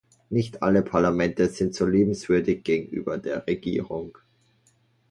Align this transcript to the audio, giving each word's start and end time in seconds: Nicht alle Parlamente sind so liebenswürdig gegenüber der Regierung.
Nicht 0.31 0.63
alle 0.63 0.81
Parlamente 0.81 1.47
sind 1.47 1.75
so 1.75 1.85
liebenswürdig 1.85 2.63
gegenüber 2.63 3.19
der 3.19 3.45
Regierung. 3.45 4.17